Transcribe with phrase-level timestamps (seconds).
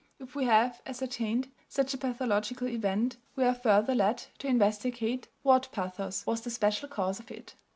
[0.17, 5.69] If we have ascertained such a pathological event, we are further led to investigate what
[5.71, 7.53] pathos was the special cause of it....